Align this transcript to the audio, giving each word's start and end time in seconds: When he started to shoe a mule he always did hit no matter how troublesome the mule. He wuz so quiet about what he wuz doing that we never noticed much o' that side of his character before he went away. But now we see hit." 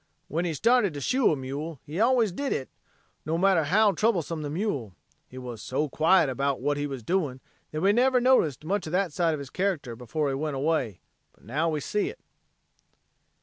When 0.29 0.45
he 0.45 0.55
started 0.55 0.95
to 0.95 0.99
shoe 0.99 1.31
a 1.31 1.35
mule 1.35 1.79
he 1.85 1.99
always 1.99 2.31
did 2.31 2.51
hit 2.51 2.69
no 3.23 3.37
matter 3.37 3.65
how 3.65 3.91
troublesome 3.91 4.41
the 4.41 4.49
mule. 4.49 4.93
He 5.27 5.37
wuz 5.37 5.57
so 5.61 5.89
quiet 5.89 6.27
about 6.27 6.59
what 6.59 6.75
he 6.75 6.87
wuz 6.87 7.01
doing 7.03 7.39
that 7.69 7.81
we 7.81 7.93
never 7.93 8.19
noticed 8.19 8.65
much 8.65 8.87
o' 8.87 8.89
that 8.89 9.13
side 9.13 9.33
of 9.35 9.39
his 9.39 9.51
character 9.51 9.95
before 9.95 10.27
he 10.29 10.33
went 10.33 10.55
away. 10.55 11.01
But 11.33 11.43
now 11.45 11.69
we 11.69 11.81
see 11.81 12.07
hit." 12.07 12.19